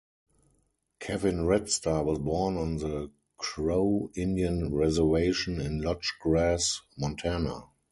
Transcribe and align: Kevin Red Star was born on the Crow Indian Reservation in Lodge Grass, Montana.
Kevin 0.99 1.45
Red 1.45 1.69
Star 1.69 2.03
was 2.03 2.17
born 2.17 2.57
on 2.57 2.77
the 2.77 3.11
Crow 3.37 4.09
Indian 4.15 4.73
Reservation 4.73 5.61
in 5.61 5.79
Lodge 5.79 6.11
Grass, 6.19 6.81
Montana. 6.97 7.65